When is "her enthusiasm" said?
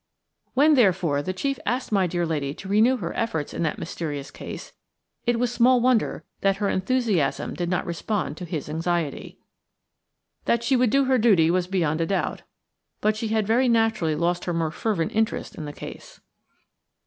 6.57-7.53